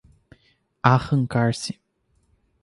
Arrancar-se 0.83 1.75